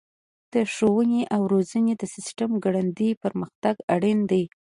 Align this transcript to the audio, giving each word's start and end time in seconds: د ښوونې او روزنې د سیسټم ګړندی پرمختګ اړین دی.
د 0.53 0.55
ښوونې 0.73 1.21
او 1.35 1.41
روزنې 1.53 1.93
د 1.97 2.03
سیسټم 2.13 2.51
ګړندی 2.63 3.09
پرمختګ 3.23 3.75
اړین 3.95 4.19
دی. 4.31 4.43